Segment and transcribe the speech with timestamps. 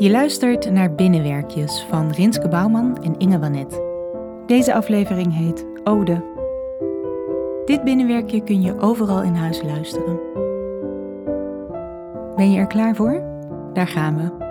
[0.00, 3.82] Je luistert naar Binnenwerkjes van Rinske Bouwman en Inge Wanet.
[4.46, 6.24] Deze aflevering heet Ode.
[7.64, 10.20] Dit binnenwerkje kun je overal in huis luisteren.
[12.36, 13.22] Ben je er klaar voor?
[13.72, 14.48] Daar gaan we.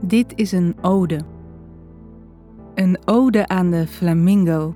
[0.00, 1.20] Dit is een ode.
[2.74, 4.74] Een ode aan de flamingo.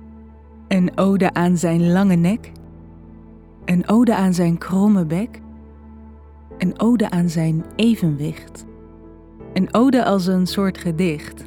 [0.69, 2.51] Een ode aan zijn lange nek.
[3.65, 5.41] Een ode aan zijn kromme bek.
[6.57, 8.65] Een ode aan zijn evenwicht.
[9.53, 11.43] Een ode als een soort gedicht.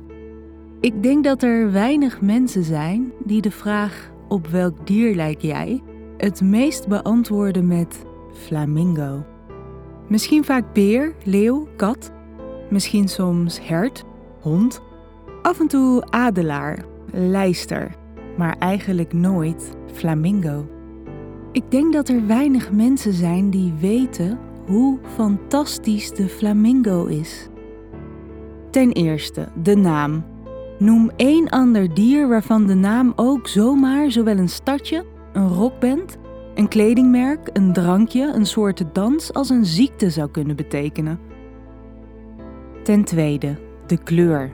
[0.81, 5.83] Ik denk dat er weinig mensen zijn die de vraag op welk dier lijk jij
[6.17, 9.25] het meest beantwoorden met flamingo.
[10.09, 12.13] Misschien vaak beer, leeuw, kat,
[12.71, 14.05] misschien soms hert,
[14.41, 14.83] hond,
[15.43, 18.01] af en toe adelaar, lijster,
[18.37, 20.67] maar eigenlijk nooit flamingo.
[21.53, 27.49] Ik denk dat er weinig mensen zijn die weten hoe fantastisch de flamingo is.
[28.71, 30.25] Ten eerste, de naam.
[30.79, 36.17] Noem één ander dier waarvan de naam ook zomaar zowel een stadje, een rockband,
[36.55, 41.19] een kledingmerk, een drankje, een soort dans als een ziekte zou kunnen betekenen.
[42.83, 44.53] Ten tweede, de kleur.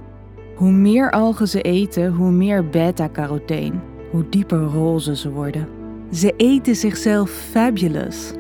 [0.59, 3.79] Hoe meer algen ze eten, hoe meer beta-carotene,
[4.11, 5.69] hoe dieper roze ze worden.
[6.13, 8.33] Ze eten zichzelf fabulous.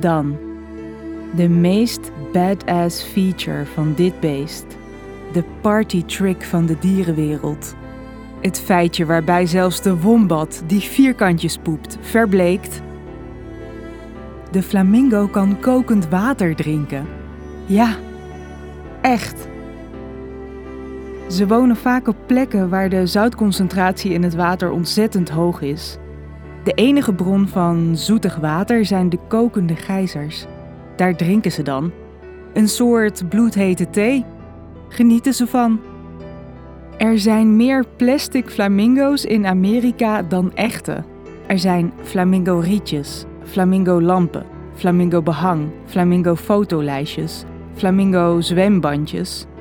[0.00, 0.36] Dan,
[1.34, 4.66] de meest badass feature van dit beest.
[5.32, 7.74] De party trick van de dierenwereld.
[8.40, 12.82] Het feitje waarbij zelfs de wombat, die vierkantjes poept, verbleekt.
[14.50, 17.06] De flamingo kan kokend water drinken.
[17.64, 17.96] Ja,
[19.00, 19.48] echt.
[21.28, 25.98] Ze wonen vaak op plekken waar de zoutconcentratie in het water ontzettend hoog is.
[26.64, 30.46] De enige bron van zoetig water zijn de kokende gijzers.
[30.96, 31.92] Daar drinken ze dan.
[32.52, 34.24] Een soort bloedhete thee.
[34.88, 35.80] Genieten ze van.
[36.98, 41.04] Er zijn meer plastic flamingo's in Amerika dan echte.
[41.46, 45.22] Er zijn flamingo rietjes, flamingo lampen, flamingo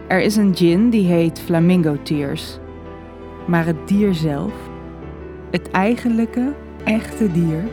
[0.08, 2.60] Er is een gin die heet Flamingo Tears.
[3.48, 4.54] Maar het dier zelf,
[5.52, 7.64] het eigenlijke, echte dier,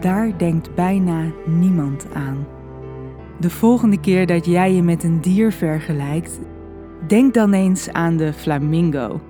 [0.00, 2.46] daar denkt bijna niemand aan.
[3.38, 6.40] De volgende keer dat jij je met een dier vergelijkt,
[7.06, 9.20] denk dan eens aan de flamingo.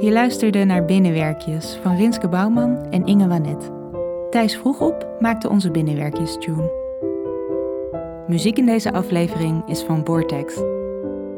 [0.00, 3.75] Je luisterde naar Binnenwerkjes van Rinske Bouwman en Inge Wanet.
[4.36, 6.70] Thijs vroeg op maakte onze binnenwerkjes tune.
[8.26, 10.54] Muziek in deze aflevering is van Vortex.